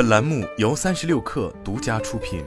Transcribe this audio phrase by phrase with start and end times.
[0.00, 2.42] 本栏目由三十六氪独家出品。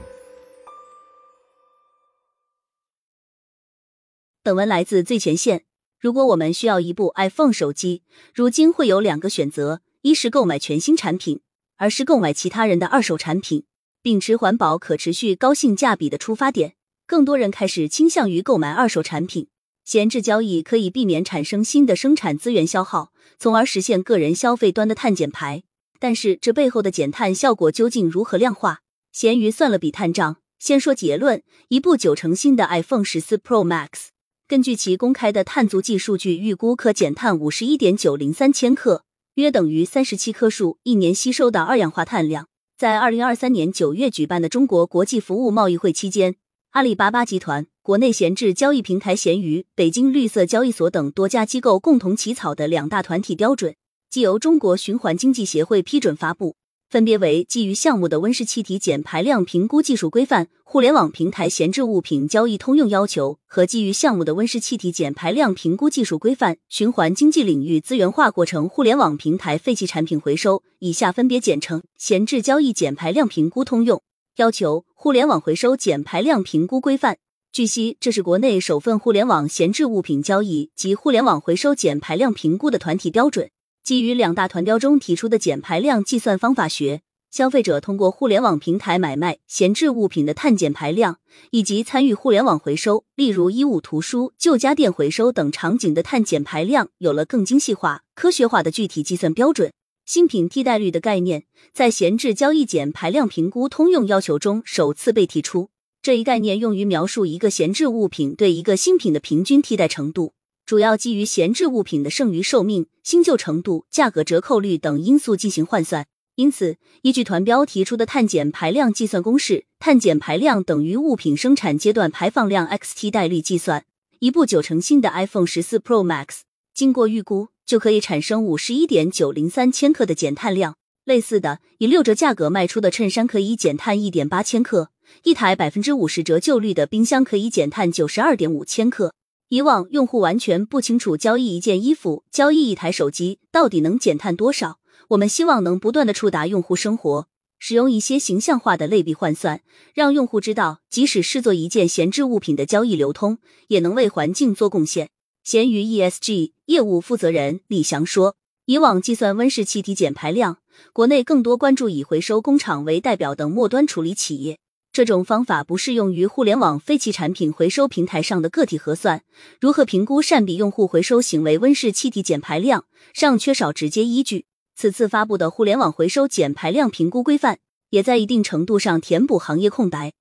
[4.41, 5.65] 本文来自最前线。
[5.99, 8.01] 如果我们需要一部 iPhone 手机，
[8.33, 11.41] 如今会有两个选择：一是购买全新产品，
[11.77, 13.65] 二是购买其他人的二手产品。
[14.01, 16.73] 秉持环保、可持续、高性价比的出发点，
[17.05, 19.49] 更多人开始倾向于购买二手产品。
[19.85, 25.61] 闲置交易可以避免产生新的生产资源消耗，从而实现个人消费端的碳减排。
[26.03, 28.81] 但是，这背后的减碳效果究竟如何量化？
[29.13, 30.35] 闲鱼算了笔碳账。
[30.59, 34.07] 先说结论：一部九成新的 iPhone 十四 Pro Max，
[34.45, 42.49] 根据其公开的碳足迹数据，预估可减碳五十一点九零三千克，约等于三十七棵树一年吸收的二氧化碳量。
[42.77, 46.35] 在二零二三年九月举办的中国国际服务贸易会期间，
[46.71, 53.73] 阿里巴巴集团、国内闲置交易平台闲鱼、北京绿色交易所等多家机构共同起草的两大团体标准。
[54.13, 56.55] 即由中国循环经济协会批准发布，
[56.87, 66.53] 分别为《基于项目的温室气体减排量评估技术规范》、《互联网平台闲置物品交易通用要求》和《基于项目的温室气体减排量评估技术规范》。
[66.69, 74.03] 循环经济领域资源化过程互联网平台废弃产品回收（以下分别简称：闲置交易减排量评估通用
[74.35, 77.15] 要求》、《互联网回收减排量评估规范》。
[77.51, 83.49] 据悉，这是国内首份互联网闲置物品交易及互联网回收减排量评估的团体标准。
[83.83, 91.19] 基于两大团标中提出的减排量计算方法学，消费者通过互联网平台买卖闲置物品的碳减排量，
[91.51, 99.73] 以及参与互联网回收，例如衣物、图书、旧家电回收等场景的碳减排量，有了更精细化、科学化的具体计算标准。
[100.05, 105.69] 新品替代率的概念在闲置交易减排量评估通用要求中首次被提出。
[106.01, 110.33] 这一概念用于描述一个闲置物品对一个新品的平均替代程度。
[110.65, 116.07] 主要基于闲置物品的剩余寿命、新旧程度、价格折扣率等因素进行换算。
[116.35, 123.83] 因此，依据团标提出的碳减排量计算公式，碳减排量等于物品生产阶段排放量 x 替代率计算。
[124.19, 126.39] 一部九成新的 iPhone 十四 Pro Max
[126.73, 130.75] 经过预估，就可以产生五十一点九零三千克的减碳量。
[131.03, 134.85] 类似的，以六折价格卖出的衬衫可以减碳一点八千克；
[135.23, 139.13] 一台百分之五十折旧率的冰箱可以减碳九十二点五千克。
[139.49, 144.79] 以往用户完全不清楚交易一件衣服、交易一台手机到底能减碳多少。
[145.09, 147.27] 我们希望能不断的触达用户生活，
[147.59, 149.61] 使用一些形象化的类比换算，
[149.93, 153.37] 让用户知道，即使是做一件闲置物品的交易流通，
[153.67, 155.09] 也能为环境做贡献。
[155.43, 160.59] 闲鱼 ESG 业务负责人李翔说：“以往计算温室气体减排量，
[160.93, 164.57] 国内更多关注以回收工厂为代表的末端处理企业。”
[164.93, 169.23] 这种方法不适用于互联网废弃产品回收平台上的个体核算。
[169.59, 174.45] 如何评估善比用户回收行为温室气体减排量，尚缺少直接依据。
[174.75, 177.57] 此次发布的互联网回收减排量评估规范，
[177.89, 180.13] 也在一定程度上填补行业空白。